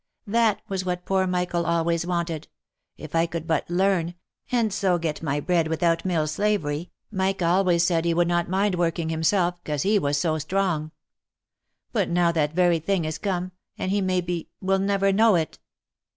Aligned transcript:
"That 0.25 0.63
was 0.67 0.83
what 0.83 1.05
poor 1.05 1.27
Mi 1.27 1.45
chael 1.45 1.63
always 1.67 2.07
wanted. 2.07 2.47
If 2.97 3.13
I 3.13 3.27
could 3.27 3.45
but 3.45 3.69
learn, 3.69 4.15
and 4.51 4.73
so 4.73 4.97
get 4.97 5.21
my 5.21 5.39
bread 5.39 5.67
with 5.67 5.83
out 5.83 6.05
mill 6.05 6.25
slavery, 6.25 6.89
Mike 7.11 7.43
always 7.43 7.83
said 7.83 8.03
he 8.03 8.15
would 8.15 8.27
not 8.27 8.49
mind 8.49 8.73
working 8.73 9.09
himself, 9.09 9.63
'cause 9.63 9.83
he 9.83 9.99
was 9.99 10.17
so 10.17 10.39
strong. 10.39 10.89
But 11.91 12.09
now 12.09 12.31
that 12.31 12.53
very 12.55 12.79
thing 12.79 13.05
is 13.05 13.19
come; 13.19 13.51
and 13.77 13.91
he, 13.91 14.01
maybe, 14.01 14.49
wijl 14.59 14.81
never 14.81 15.11
know 15.11 15.35
it 15.35 15.59